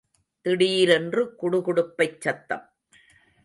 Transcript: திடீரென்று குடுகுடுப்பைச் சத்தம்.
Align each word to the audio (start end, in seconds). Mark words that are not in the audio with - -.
திடீரென்று 0.45 1.35
குடுகுடுப்பைச் 1.41 2.21
சத்தம். 2.21 2.65